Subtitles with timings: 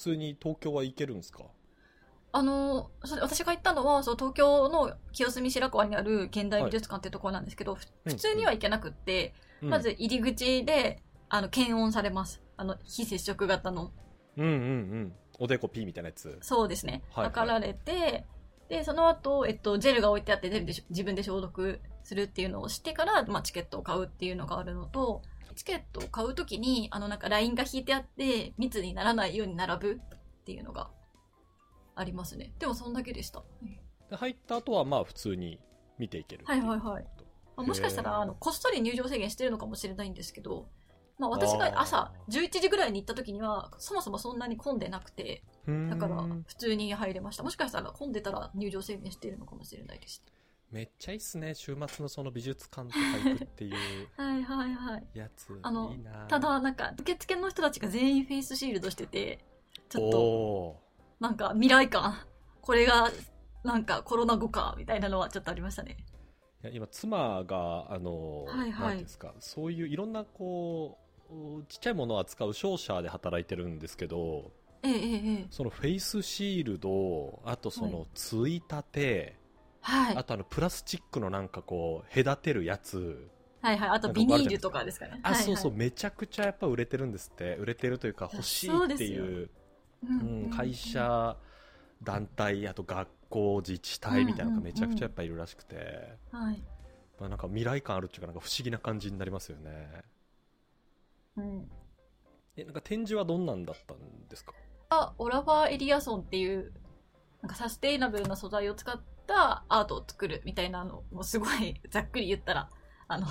[0.00, 1.44] 通に東京は行けるんですか？
[2.32, 9.68] あの、それ私が行ったのは、そう、東京の清澄白河にある現代美術館っていうところなんですけど、ふうん普通には行けなくって、うん。
[9.68, 12.40] まず入り口で、あの、検温されます。
[12.56, 13.90] あの、非接触型の、
[14.36, 15.12] うんうんうん。
[15.40, 16.38] おでこピーみたいなやつ。
[16.40, 17.02] そうですね。
[17.10, 17.32] はいはい。
[17.32, 18.24] 測られて、
[18.68, 25.22] で、その後、えっと、ジェルが置いてあって、ジェルでし自分で消毒するっていうのをしてから、まあ、チケットを買うっていうのがあるのと、
[25.54, 30.00] チケットを買うときに、あの、なんかラインが引いてあって、密にならないように並ぶ
[30.42, 30.90] っていうのが
[31.94, 32.52] ありますね。
[32.58, 33.44] でも、そんだけでした。
[34.10, 35.60] で入った後はまあ普通に
[35.98, 37.04] 見ていけるはいはいはい。
[37.56, 40.66] まあもしかしたらあのこっそり入場制限してるのかもしれないんですけど、
[41.16, 45.44] まあ、私が朝11時ぐらいに行った時にはそもそもそんなに混んでなくて
[45.90, 47.44] だからうん普通に入れました。
[47.44, 50.24] もしかしたら混んでたら入場制限してるのかもしれないです
[50.70, 51.54] めっちゃいいっすね。
[51.54, 53.74] 週末のその美術館とか行くっていう
[54.16, 55.06] はいはいはい。
[55.14, 59.40] やつあのいいなただなんか受付の人たちが全員フェイスシールドしてて
[59.88, 60.80] ちょっとお
[61.18, 62.14] なんか未来感。
[62.60, 63.10] これが
[63.64, 65.96] なんかコロナ後かみたいなのはちょっとありましたね。
[66.62, 68.98] ーいや今妻があの、はいはい。
[68.98, 70.98] ですかそういういろんなこ
[71.30, 75.46] うちっちゃいものを扱う商社で働いてるんですけどええええええ。
[75.50, 79.36] そのフェイスシールドあとそはのついたて、
[79.80, 80.16] はい。
[80.16, 83.28] あとあのプラスチックのなんかこう隔てるやつ。
[83.62, 83.88] はいはい。
[83.90, 85.20] あとビニールとかですかね。
[85.22, 85.70] あ、そうそう。
[85.72, 87.56] はいめちゃくちゃやっぱ売れてるんですって。
[87.56, 89.50] 売れてるというか欲しいっていうはい
[90.02, 91.36] うん、会社
[92.02, 96.62] 団体あと学校自治体みたいなのがめちゃくちゃやっぱいるらしくて、はい。
[97.18, 100.02] まあ、なんか未来感あるっていうかなんか不思議な感じになりますよね。
[101.36, 101.70] うん。
[102.56, 103.98] えなんか展示はどんなんだったん
[104.30, 104.54] ですか？
[104.88, 106.72] あオラファーエリアソンっていう
[107.42, 108.98] なんかサステイナブルな素材を使っ
[109.30, 112.68] たアートを作るみたいなのもうすごい ざっくり言ったら
[113.06, 113.26] あの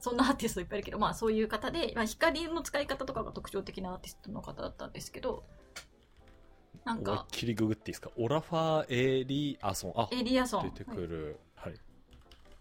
[0.00, 5.44] そんなアーティストいっぱいいるけどまあそういう方で、まあ、光の使い方とかが特徴的なアーティストの方だったんですけど
[6.84, 8.10] なんかきりググっていいですか？
[8.16, 9.92] オラファーエリアソン。
[9.94, 10.64] あエリアソン。
[10.64, 11.74] 出てくる、はい。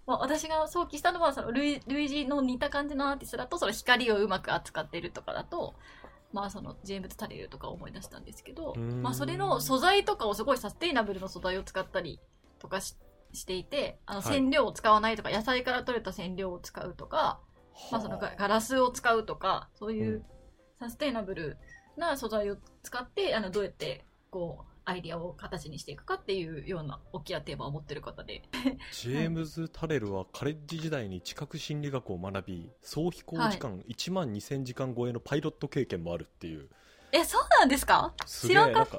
[0.06, 5.74] まあ、私が想起したのはその類類似の似た感じのアーティストだとその光をうまく扱っているとかだと、
[6.34, 12.20] まあ、そのジェームズ・タレルとか思い出したんですけどまあ、それの素材とかをすごいサステイナブルの素材を使ったり
[12.62, 12.96] とかし
[13.34, 14.38] していてあのはい。
[14.38, 17.40] 染料を使わないとか、野菜から取れた染料を使うとか、
[17.92, 20.24] まあ、そのガガラスを使うとかそういううん。
[20.80, 21.58] サステイナブル
[21.96, 28.42] な素材を使ってあのどうやってこうアイディアを形にしていくかっていうような大きなテーマを持ってる方で。
[28.92, 36.68] ジェームズ・タレルはカレッジ時代に知覚心理学を学び総飛行時間1万2000時間超えのパイロット経験もあるっていう
[37.14, 38.14] えそうなんですか？
[38.26, 38.98] 知らんかった。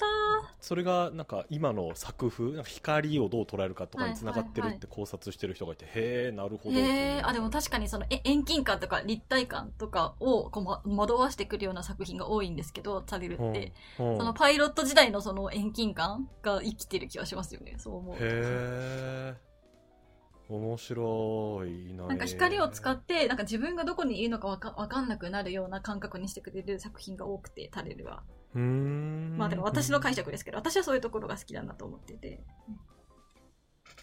[0.61, 6.83] それがなんか今の作風なんか光をどう捉えるかとかにつながってるって考察してる人がいて、へえなるほどへ
[7.19, 14.19] えあでも確かにそのえ遠近感とか立体感とかをこう、ま、惑わしてくるような作品が多いんですけどタレルって、うんうん。
[14.19, 17.75] そのパイロット時代のその遠近感が生きてる気がしますよね。
[17.79, 18.25] そう思うと。
[18.25, 19.35] へえ
[20.57, 22.07] 面白いな。
[22.07, 28.23] なんか光を使ってなんか自分がどこにいるのかわかわかんなくなるような感覚にしてくれる作品が多くてタレルは。
[28.55, 29.37] うーん。
[29.39, 32.45] まあでも私の解釈ですけど私はそういうところが好きだなと思ってて。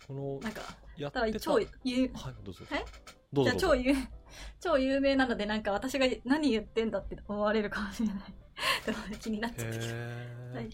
[0.07, 0.61] このなんか
[0.97, 2.65] やってた超有はいどうぞ。
[2.69, 2.85] はい？
[3.31, 3.55] どうぞ。
[3.57, 3.93] 超有
[4.59, 8.17] 超有名なのでなんか私が何言ってんだって思われるかもしれない。
[8.85, 10.65] でも気になっちゃったけど、へえ、はい。
[10.67, 10.71] い、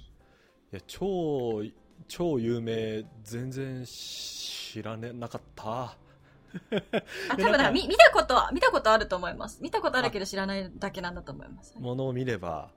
[0.72, 1.62] や超
[2.08, 5.98] 超有名全然知らねなかった。
[7.30, 9.62] あ多分な見見たことは見たことあると思います。
[9.62, 11.76] 見たことあるけど知らないだけなんだと思います。
[11.78, 12.70] ものを見れば。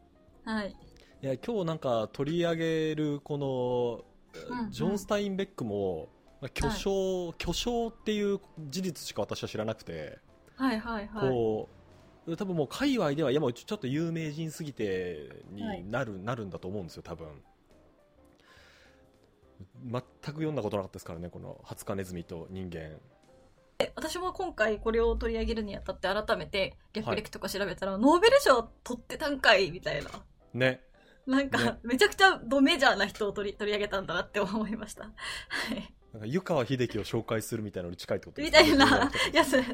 [0.44, 0.76] はい。
[1.22, 4.04] いや今日なんか取り上げるこの、
[4.48, 4.70] うんうん。
[4.70, 6.08] ジョン・スタインベックも
[6.40, 10.18] まあ巨匠、巨匠っていう事実しか私は知らなくて、
[10.56, 11.30] はいはいはい。
[11.30, 11.68] こ
[12.26, 15.28] う多分もう界隈ではいやもうちょっと有名人すぎて
[15.60, 15.82] はい。
[15.82, 17.26] になる,、なるんだと思うんですよ多分
[19.84, 22.98] 全く読んだことなかったですからねこの「ハツカネズミと人間。
[23.94, 30.10] 私も今回これを取り上げるにあたって改めて略歴とか調べたら、ノーベル賞取ってたんかいみたいな。
[30.52, 30.82] ね。
[31.26, 31.78] なんか、ね。
[31.84, 35.04] めちゃくちゃドメジャーな人を取り取り上げたんだなって思いました。
[35.04, 35.10] は
[35.74, 35.94] い。
[36.12, 39.04] なんか湯川秀樹を紹介するみたいなのに近いってことみたいな。
[39.04, 39.64] ねやつで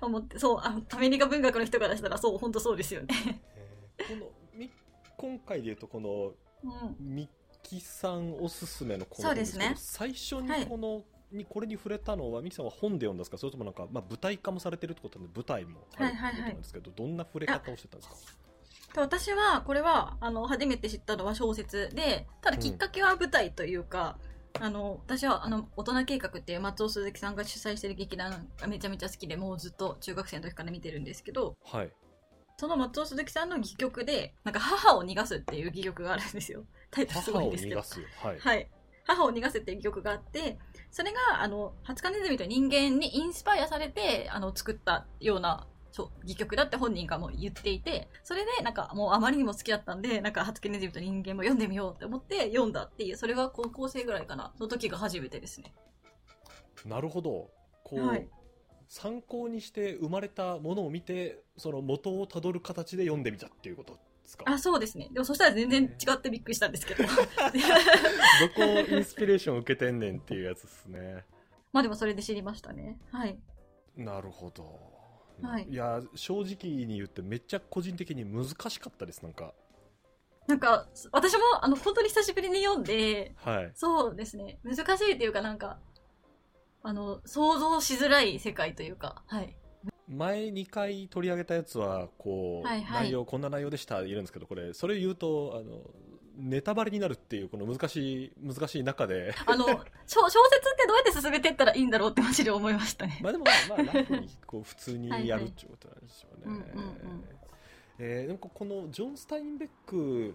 [0.00, 3.08] 思ってそうあアメリカ文学の人からしたらそう本当そうですよね。
[3.56, 4.70] えーこのみ
[5.16, 6.34] 今回でいうとこの
[6.64, 6.96] うん。
[6.98, 7.28] ミ
[7.62, 9.74] キさんおすすめのこのそうですね。
[9.76, 13.38] 最初にこの、にこれに触れたのはミキさんは本で読んだんですか？
[13.38, 18.16] それともなんか、まあ、舞台化もされてるってことなんで舞台もあるってことなんですけど、どんな触れ方をしてたんですか？
[18.94, 24.18] で私はこれはあの初めて知ったのは小説でただきっかけは舞台というか、
[24.60, 31.90] あの私はあの大人計画っていう松尾鈴木さんが主催してる劇団がめちゃめちゃ好きでもうずっと中学生の時から見てるんですけどはい
[32.62, 36.62] その松尾鈴木さんの戯曲で、なんか母を逃がすっていう戯曲があるんですよ。
[36.92, 37.82] タイトルすごいんですけど。
[37.82, 38.24] 母を逃がす。
[38.24, 38.38] はい。
[38.38, 38.70] はい。
[39.04, 40.60] 母を逃がすっていう戯曲があって、
[40.92, 55.74] それが、あの、ハツカネズミと人間にインスパイアされて、あの、作ったような、そう、戯曲だって本人がもう言っていて、それで、なんかもうあまりにも好きだったんで、なんか、ハツカネズミと人間も読んでみようって思って読んだっていう、それが高校生ぐらいかな、の時が初めてですね。
[56.84, 57.50] なるほど。
[57.82, 58.28] こう、はい
[58.92, 63.98] 参考にして生まれたものを見てその元をたどる形で読んでみたっていうことで
[64.28, 64.44] すか？
[64.46, 65.08] あそうですね。
[65.10, 67.04] でもそしたら全然違ってびっくりしたんですけど。
[67.08, 67.08] ど
[68.54, 71.24] こインスピレーションを受けてんねんっていうやつですね。
[71.72, 72.98] まあでもそれで知りましたね。
[73.10, 73.38] はい。
[73.96, 74.78] なるほど、
[75.40, 79.54] はい、いや正直に言ってめっちゃ個人的に難しかったですなんか。
[80.46, 84.58] なんか私もあの本当に久しぶりに読んで、はい、そうですね。
[84.64, 85.78] 難しいっていうかなんか
[86.82, 89.56] あの、想像しづらい世界というか、はい。
[90.08, 95.80] 前2回取り上げたやつは、こう、はいはい、内容、こんな内容でした言えるんですけど、これ、それ言うと、あの、
[96.36, 99.34] ネタバレになるっていう、この難しい、難しい中で。
[99.46, 103.20] あの、小説ってどうやって進めていったらいいんだろうってマジで思いましたね。
[103.22, 106.64] まあでもまあ、まあ、ラフに、こう、普通にやるっていうことなんでしょうね。
[107.98, 110.34] えでもこのジョン・スタインベック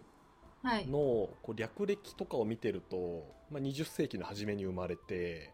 [0.63, 5.51] のこう略歴とかを見てると、まあ、20世紀の初めに生まれて、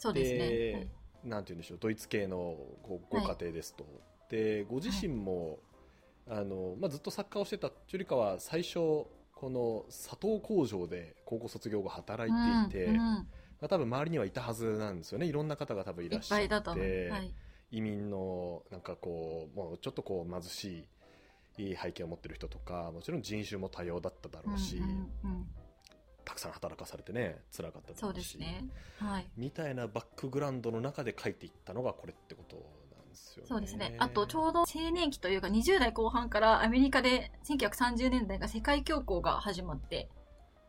[0.00, 0.88] そうですね、はい、
[1.28, 3.90] なんて言うんでしょうドイツ系のごご家庭ですと、は
[4.30, 5.58] い、でご自身も、
[6.26, 13.26] はい、あのまあ、ずっとサッカーをしてたというよりかは最初この砂糖工場で高校卒業後働いていて、うんうん、ま
[13.62, 15.26] あ、多分周りにはいたはずなんですよね。
[15.26, 17.10] いろんな方が多分いらっしゃって、
[17.70, 20.86] 移民のなんかこうもうちょっとこう貧し
[21.58, 24.90] い背景を持ってる人とかもちろん人種も多様だっただろうし、うんうん
[25.24, 25.46] うん
[26.30, 28.64] たくさん働かされてね辛かったそうですね、
[28.98, 32.54] はい、みたいなバックグラウンドの中で書いていったのがこれってこと
[32.96, 33.48] なんですよね。
[33.48, 33.96] そうですね。
[33.98, 40.08] あとちょうど青年期というか20代後半からアメリカで1930年代が世界恐慌が始まって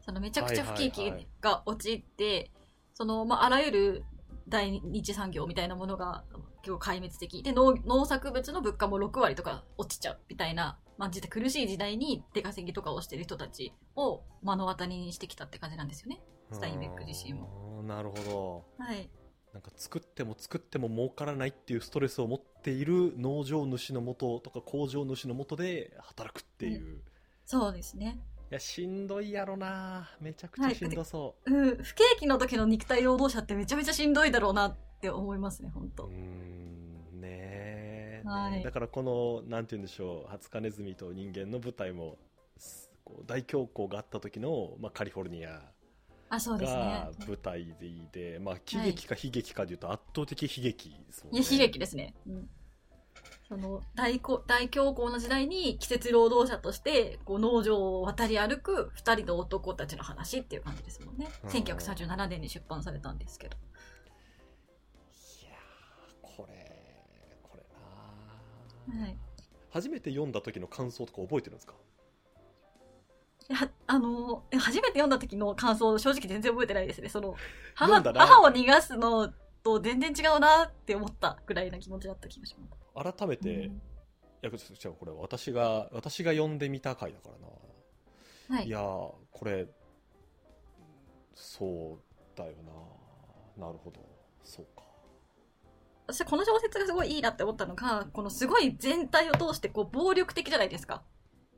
[0.04, 2.52] そのめちゃくちゃ不景気が陥って、はいはいはい、
[2.96, 4.06] そのまあ、あらゆる
[4.50, 6.24] 第二次産業みたいなものが
[6.64, 16.22] 結構壊滅的で農農作物の物価も6割とか落ちちゃうみたいなまあ、実苦しい時代に出稼ぎとかをしてる人たちを目の当たりにしてきたって感じなんですよね。
[16.52, 17.82] スタインベック自身も。
[17.88, 18.16] なるほ
[18.78, 19.10] ど、はい、
[19.52, 27.02] なんか作っても作っても儲からないっていうストレスを持っている農場主のもととか工場主のもとで働くっていう、うん、
[27.46, 28.22] そうですね。
[28.52, 30.08] いやしんどいやろな。
[30.20, 31.84] めちゃくちゃしんどそう、はい、うん。
[31.84, 36.06] 不景気の時の肉体労働者ってめちゃめちゃしんどいだろうなって思いますね本当。
[36.06, 37.22] うん。
[37.22, 37.61] ねえ
[38.26, 42.18] はい、だからこのなんて言うんでしょうハツカネズミと人間の舞台も
[43.26, 45.62] 大恐慌があった時の、まあ、カリフォルニア
[46.30, 51.40] が舞台でいで、まあ、喜劇か悲劇かでいうと圧倒的悲劇ですもんね。
[51.40, 52.14] いや悲劇ですね。
[52.28, 52.50] うん
[53.52, 61.28] その大大恐慌の時代に季節労働者としてこう農場を渡り歩く2人の男たちの話っていう感じですもんね。
[61.48, 63.58] 1937年に出版されたんですけど。
[69.00, 69.18] はい、
[69.70, 71.74] 初めて読んだ時の感想とか覚えてるんですか？
[73.54, 77.10] はあの初めて読んだ時の感想正直全然覚えてないですね。
[77.10, 77.36] その
[77.76, 79.34] 母母を逃がすの
[79.64, 82.68] と全然違うなって思ったぐらいな気持ちだった気がしま
[83.04, 83.14] す。
[83.14, 83.82] 改めて、うん、い
[84.42, 87.30] やこれ私が私が読んでみた回だか
[88.50, 89.68] らな、はい、いやこれ
[91.36, 92.54] そうだよ
[93.58, 93.66] な。
[93.68, 94.00] なるほど。
[94.44, 94.84] そうか
[96.14, 101.04] 私この小説がすごいいいなって思ったのがこのすごい全体を通してこう暴力的じゃないですか。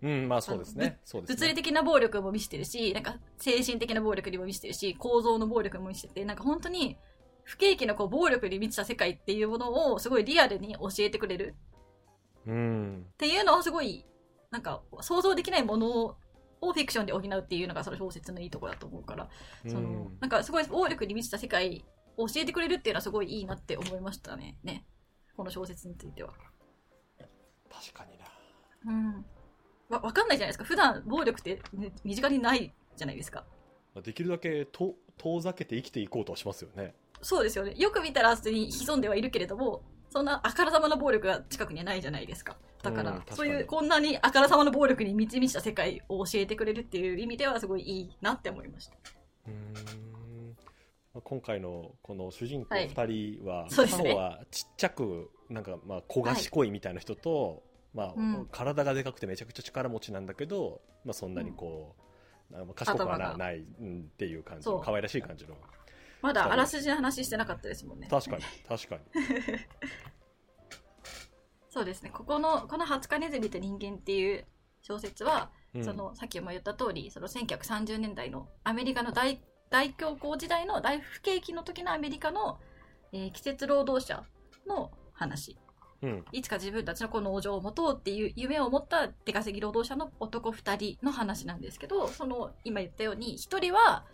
[0.01, 0.99] うん、まあそうですね。
[1.05, 1.23] すね。
[1.25, 6.97] 物理的な暴力も見せてるし、なんか精神的な暴力にも見せてるし、構造の暴力も見せてて、なんか本当に
[7.43, 11.55] 不景気のこう暴力に満ちた世界っていうものをすごいリアルに教えてくれる。
[12.45, 13.05] うん。
[13.13, 14.05] っていうのはすごい、
[14.51, 16.17] なんか想像できないもの
[16.61, 19.29] をフィクションで補うっていうのがその小説のいいところだと思うから、
[19.67, 21.85] その、なんかすごい暴力に満ちた世界
[22.17, 24.57] 教えてくれるっていうのはすごいいいなって思いましたね。
[24.63, 24.85] ね。
[25.35, 26.33] この小説については。
[27.71, 28.25] 確かにな。
[28.85, 29.25] うん。
[29.89, 30.65] わ、わかんないじゃないですか。
[30.65, 33.45] 普段暴力って、ね、身近にないじゃないですか。
[34.03, 36.95] できるだけと遠ざけて生きていこうとはしますよね。
[37.21, 37.73] そうですよね。
[37.77, 42.57] よく見たら普通に潜んではいるけれども、そんなあからさまな暴力が近くにはないじゃないですか。
[42.81, 48.95] だから、そういうこんなにあからさまな暴力に満ち満ちた世界を教えてくれるっていう意味ではすごいいいなって思いました。
[49.47, 50.12] うん
[51.21, 58.13] 今回のこの主人公2人は、片方はちっちゃくなんかまあ小賢いみたいな人と、まあ、
[58.51, 61.95] 体がでかくてめちゃくちゃ力持ちなんだけど、まあ、そんなにこ
[62.51, 65.55] う、うん、賢くはなない、うん、っていう感じの可愛らしい感じの。
[66.23, 68.07] まだあらすじの話してなかったですもんね。
[68.09, 69.01] 確かに確かに。
[71.69, 72.11] そうですね。
[72.11, 74.45] ここの、この20日ネズミと人間っていう
[74.81, 75.83] 小説は、うん。
[75.83, 79.41] その、さっきも言った通り、その1930年代のアメリカの大、
[79.73, 82.59] 大恐慌時代の大不景気の時のアメリカの、
[83.11, 84.23] えー季節労働者
[84.67, 85.57] の話。
[86.03, 94.05] うんいつか自分たちのこの農場を持とうっていう夢を持った出稼ぎ労働者の男2人の話なんですけど、その今言ったように、1人は、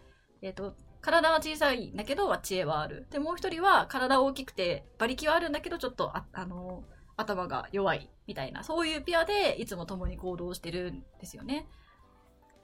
[0.42, 3.08] えっ、と、体は小さいんだけど、知恵はある。
[3.10, 6.86] で、もう1人は体大きくて、馬力はあるんだけど、ちょっとあ、あの、
[7.18, 11.68] 頭が弱いみたいな、そういうペアでいつも共に行動してるんですよね。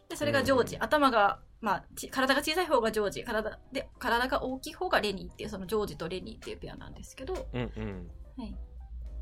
[0.10, 0.76] で、それがジョージ。
[0.76, 3.24] うん頭が、まあ、ち体が小さい方がジョージ。
[3.24, 8.08] 体で、体が大きい方がレニーっていう、そのジョージとレニーっていうペアなんですけど、うんうん
[8.38, 8.56] はい。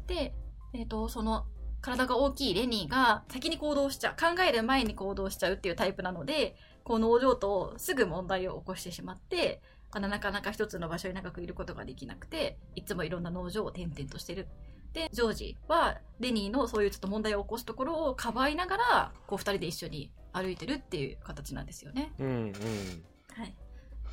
[0.08, 0.34] で、
[0.74, 1.46] えっ、と、その、
[1.82, 4.16] 体が大きいレニーが先に行動しちゃう。
[4.16, 9.62] 考える前に行動しちゃうっていうタイプなので、こう農場とすぐ問題を起こしてしまって、
[9.92, 14.48] あのなかなか一つの場所に長くいることができなくて、いつもいろんな農場を転々としてる。
[14.94, 22.14] で、ジョージはレニーのそういうちょっと問題を起こすところをかばいながら、こう二人で一緒に歩いてるっていう形なんですよね。
[22.20, 22.54] うんうん
[23.36, 23.56] はい。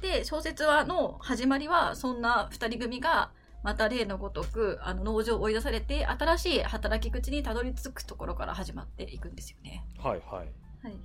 [0.01, 3.33] で、小説はの始まりは、そんな二人組が、
[3.63, 9.85] また例のごとく、あの、農場を追い出されて、新しい働き口にたどり着くところから始まっていくんですよね。
[9.99, 10.49] はいはい
[10.83, 10.99] はい。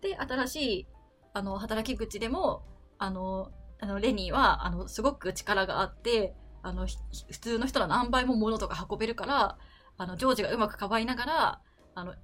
[0.00, 0.86] で、新しい、
[1.32, 2.62] あの、働き口でも、
[2.98, 6.96] あの、あの、レニーは、あの、すごく力があって、あの、ひ
[7.30, 9.58] 普通の人ら何倍も物とか運べるから、
[9.98, 11.60] あの、ジョージがうまくかばいながら、
[11.94, 12.14] あの、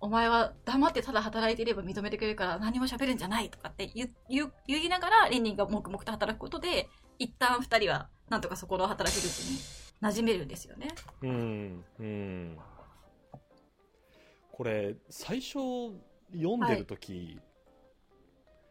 [0.00, 6.88] お前は黙ってただ働いていれば認めてくれるから何も喋るんじゃないとかって言言う言いながら、レニーが黙々と働くことで、
[7.18, 9.58] 一旦二人はなんとかそこの働き口に
[10.00, 10.94] 馴染めるんですよね。
[11.22, 12.58] うんうん
[14.52, 15.58] これ最初
[16.32, 17.40] 読んでる時、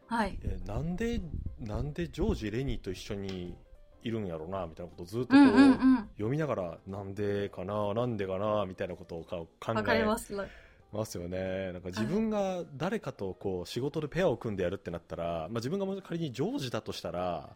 [0.07, 0.39] はい。
[0.43, 1.21] えなんで
[1.59, 3.57] なんでジョージ・レニーと一緒に
[4.03, 5.97] いるんやろうなみたいなことをずっとこう、うんうんうん。
[6.13, 9.37] 読みながらなんでかななんでかなみたいなことをか
[9.73, 10.33] 考えます。
[10.91, 17.49] ますよねなんか自分が誰かとこう仕事でペアを組んでやるってなったら、まあ、自分がもし仮にジョージだとしたら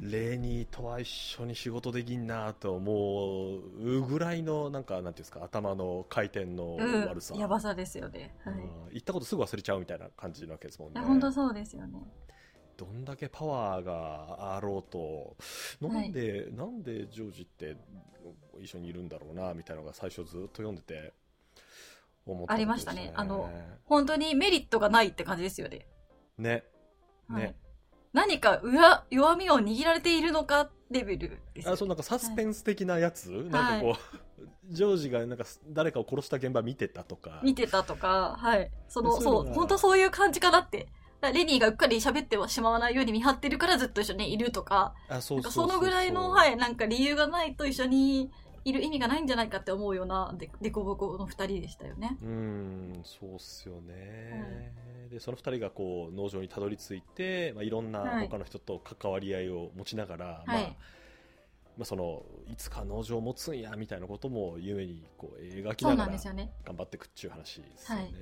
[0.00, 0.10] うん。
[0.10, 8.34] レニーとは一緒に仕事できんなと思うぐらいのなんかなんていうんですか頭の回転のうん悪さ、やばさですよね。
[8.44, 8.54] はい。
[8.54, 12.00] うん言ったことすぐ忘れちゃうみたいな感じなわけですもんね本当そうですよね。
[12.76, 15.36] どんだけパワーがあろうと。
[15.80, 17.76] なんで、なんでジョージって
[18.60, 21.12] 一緒にいるんだろうなみたいなのが最初ずっと読んでて
[22.26, 23.12] 思ったありましたね。
[23.14, 23.50] あの
[23.84, 25.86] 本当にメリットがないって感じですよね。
[26.38, 26.64] ね。
[27.28, 27.42] はい。
[27.42, 27.56] ね、
[28.12, 33.96] 何か裏弱みを握られているのかレベルですよあそうなんかサスペンス的なやつ、なんかこ
[34.38, 37.40] う、ジョージがなんか誰かを殺した現場見てたとか。
[37.42, 38.70] 見てたとか、はい。
[38.88, 40.88] その、そう本当そういう感じかなって。
[41.32, 45.66] レニーがうっかり喋ってはしまわないように見張ってるからずっと一緒にいるとか、あそううんそうそう。
[45.66, 48.30] のぐらいの、はい、なんか理由がないと一緒に
[48.64, 52.16] いる意味がないんじゃないかって思うようなで、でこぼこの二人でしたよね。
[52.22, 54.72] うんそうっすよね、
[55.10, 58.28] でその二人がこう農場にたどり着いて、まあ、いろんなはい。
[58.28, 60.46] 他の人と関わり合いを持ちながら、はい。
[60.46, 60.76] まあ
[61.76, 66.52] まあ、そのいつか農場を持つんやみたいなことも夢にこう描きなながらんですよね。
[66.64, 68.12] 頑張っていくっちゅう話ですよね、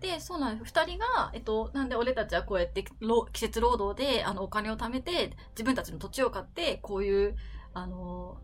[0.00, 0.68] で、そうなんです。
[0.68, 7.36] 二人が、えっと、なんで俺たちはこうやって、労季節労働で、あの、お金を貯めて、自分たちの土地を買って、こういう、
[7.72, 8.40] あの、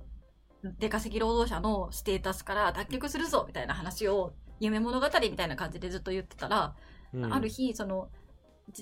[0.78, 6.75] 出稼ぎ労働者のステータスから脱却するぞ、みたいな話を、夢物語みたいな感じでずっと言ってたら、
[7.12, 8.15] うんある日、その、じ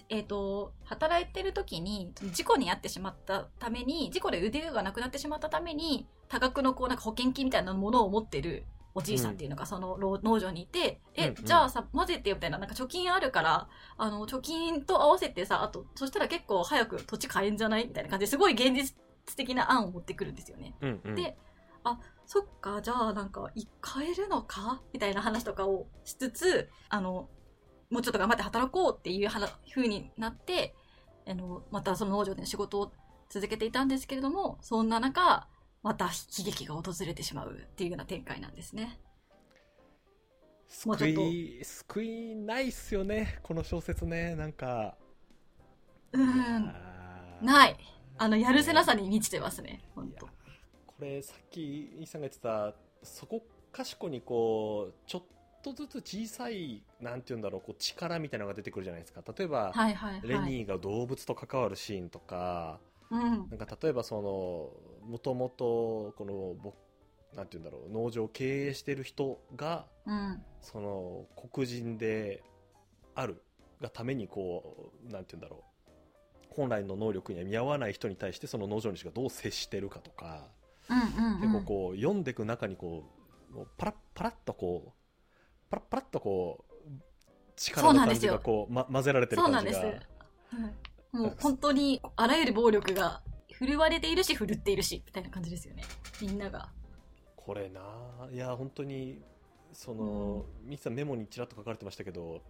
[0.08, 8.64] えっ、と、働いてる時に、事故に遭ってしまったために、事故で腕がなくなってしまったために、多額のこう、なんか保険金みたいなものを持ってる
[8.94, 11.44] おじいさんっていうのがその労農場にいて、え、うんうん。
[11.44, 18.96] じゃあさ、混ぜてよみたいな、なんか貯金あるから、あの、貯金と合わせてさ、あと、そしたら結構早く土地買えんじゃないみたいな感じですごい現実
[19.36, 20.74] 的な案を持ってくるんですよね。
[20.80, 21.14] うんうん。
[21.14, 21.36] で
[22.26, 24.80] そっか、じゃあなんか、い買えるのか？
[24.92, 27.28] みたいな話とかをしつつ、あの、
[27.94, 30.74] もうちょっと頑張って働こうっていうはな風になって、
[31.28, 32.92] あの、またその農場での仕事を
[33.30, 35.46] 続けていたんですけれども、そんな中、
[35.80, 38.98] また悲劇が訪れてしまうっていうような展開なんですね。
[40.66, 44.34] 救い救いないっすよねこの小説ね。
[44.34, 44.96] なんか。
[46.10, 46.74] うーん、
[47.42, 47.76] ない。
[48.18, 50.02] あの、やるせなさに満ちてますね、こ
[50.98, 52.74] れさっきイーさんが言ってた
[53.04, 55.22] そこかしこにこうちょっ
[55.64, 60.28] とずつ小さいなんて言うんだろうこう力みたいなのが出てくるじゃないですか例えば、はいはいはい。
[60.28, 62.78] レニーが動物と関わるシーンとか
[63.10, 63.20] うん。
[63.48, 66.74] なんか例えばそのもともとこのぼ
[67.34, 70.42] なんて言うんだろう農場を経営してる人がうん。
[70.60, 72.42] その黒人で
[73.14, 73.42] ある
[73.80, 75.94] がためにこうなんて言うんだろう
[76.50, 80.44] 本来の能力には見合わない人に対してその農場主がどう接してるかとか、
[80.88, 81.40] うんうん、うん。
[81.40, 83.04] 結構こう読んでいく中にこ
[83.54, 85.03] うパラッパラッとこう
[85.74, 86.72] パラッパラッとこう
[87.56, 89.84] そ力の感じがこう、ま、混ぜられてるそうなん感じが。
[89.86, 90.00] で
[90.50, 90.56] す。
[90.56, 90.72] はい
[91.14, 95.84] もう本当にあらゆる暴力が振るわれているし振るっているしみたいな感じですよね。
[96.20, 96.70] みんなが。
[97.36, 97.80] これな
[98.32, 99.22] いや本当に
[99.72, 102.42] その、ミキさんメモにちらっと書かれてましたけど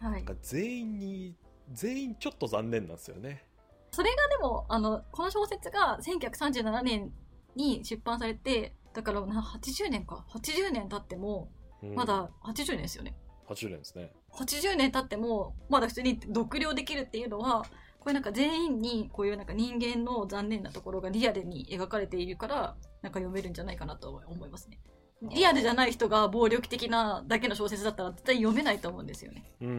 [0.00, 0.12] はい。
[0.12, 1.36] なんか全員に
[1.72, 3.44] 全員ちょっと残念なんですよね。
[3.90, 7.12] それがでもあのこの小説が1937年
[7.54, 10.24] に出版されてだからな80年か。
[10.30, 11.50] 80年経っても
[11.82, 11.94] うん。
[11.94, 13.16] まだ80年ですよね、
[13.48, 14.12] 80年ですね。
[14.32, 17.64] 80年経ってもまだ普通に読了できるっていうのは
[18.00, 24.78] これなんか全員にこういうなんか人間の残念なところがリアルに描かれているからなんか読めるんじゃないかなと思いますね。
[25.22, 29.44] リアルじゃない人が暴力的なだけの小説だったら絶対読めないと思うんですよね。
[29.60, 29.72] うんう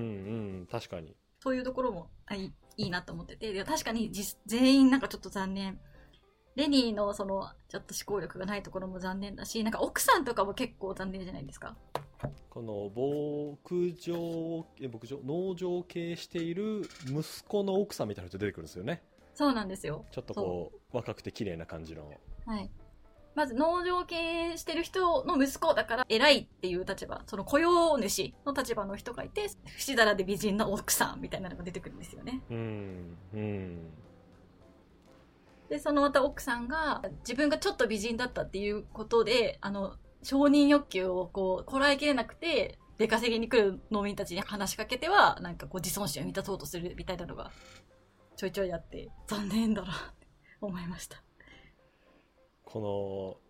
[0.63, 1.15] ん確かに。
[1.39, 3.53] そういうところもあいいいいなと思ってて。
[3.53, 5.79] で確かに実全員なんかちょっと残念
[6.57, 11.75] レニーのそのちょっと思考力がないところも残念だしなんか奥さんとかも結構残念じゃないですか？
[12.49, 12.89] この
[13.63, 19.03] 牧場え牧場農場を経営している息子の奥さんみたいな人出てくるんですよね。
[19.35, 20.03] そうなんですよ。
[20.11, 22.11] ちょっとこう若くて綺麗な感じの。
[22.47, 22.71] はい。
[23.35, 32.41] まず農場を経営してる人の息子だから偉いっていう立場、その雇用主の立場の人がいて、不死だらで美人な奥さんみたいなのが出てくるんですよね。
[32.49, 33.79] うんうん
[35.69, 47.51] で、そのまた奥さんが自分がちょっと美人だったっていうことで、あの、承認欲求をこう、こらえきれなくて、出稼ぎに来る農民たちに話しかけては、なんかこう自尊心を満たそうとするみたいなのが
[48.35, 50.27] ちょいちょいあって、残念だなって
[50.61, 51.21] 思いました。
[52.63, 53.47] この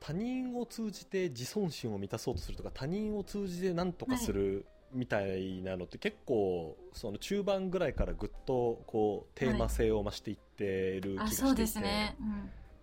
[0.00, 12.16] 他人を通じて自尊心を満たそうとするとか他人を通じて何とかするみたいなのって結構その中盤ぐらいからぐっとこうテーマ性を増していってる気があ、していて、そうですね。
[12.20, 12.22] う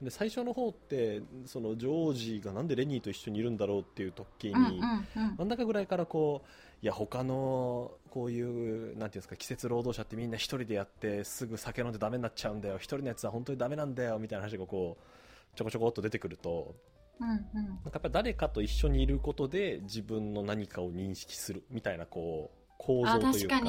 [0.04, 0.06] ん。
[0.06, 5.36] で最初の方ってそのジョージがなんでレニーと一緒にいるんだろうっていう時に、うんうんうん。
[5.38, 6.48] 真ん中ぐらいからこう
[6.84, 16.76] いや他のこういうなんていうんですか季節労働者ってみんな一人でやってすぐ酒飲んでダメになっちゃうんだよ一人のやつは本当にダメなんだよみたいな話がこうちょこちょこっと出てくると。
[17.20, 17.46] なんか
[17.94, 23.62] やっぱり誰かと一緒にいることで自分の何かを認識するみたいなこう構造というか。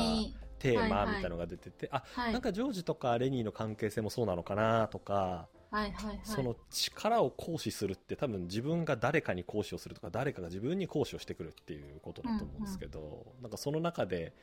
[0.63, 2.33] テーマみはいはいたいなのが出てて、あはい。
[2.33, 6.21] なんかジョージとかレニーの関係性もそうなのかなとか、はいはいはい。
[6.23, 14.35] その力を行使するって多分自分が誰かに行使をするとか誰かが自分に行使をしてくるっていうことだと思うんですけど、なんかその中で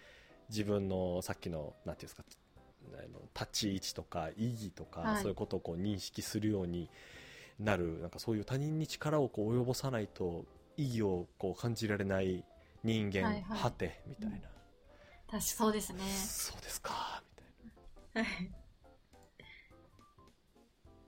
[0.49, 2.23] 自分のさっきのなんていうんですか
[3.33, 6.89] 立ち位置とか意義とか、はいそういうことをこう認識するように
[7.59, 10.45] なるなんかそういう他人に力をこう及ぼさないと
[10.77, 12.45] 意義をこう感じられない
[12.83, 13.59] 人間、はいはい。
[13.59, 15.99] 果てみたいな、確かそうですね。
[16.05, 17.21] そうですか
[18.15, 18.29] みたいな。
[18.29, 18.51] はい。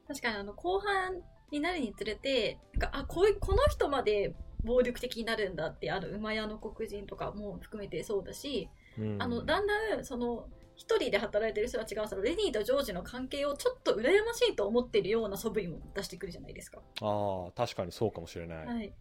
[0.08, 4.36] 確かにあの後半になるにつれてなんかあこういこの人まで
[4.66, 9.22] 暴力的になるんだってあの馬屋の黒人とかも含めてそうだし、うん。
[9.22, 16.82] あのだんだんその一人で働いてる人たちがそのレニーとジョージの関係をちょっと羨ましいと思ってるような素振りも出してくるじゃないですか。
[17.02, 18.94] ああ確かにそうかもしれない、はい、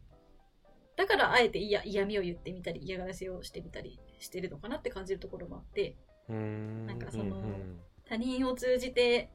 [0.96, 5.96] だからあえて嫌嫌味を言ってみたり嫌がらせをしてみたりしてるのかなって感じるところもあって
[6.28, 7.32] うーんなんかそのうん。
[7.32, 7.80] うん
[8.10, 9.30] 他人を通じて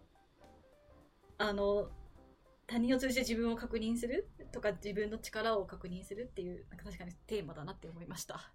[1.38, 1.88] あの
[2.67, 8.52] 他人を通じて自分を確認するとか自分の力を確認するっていうなんか確かにテーマだなって思いました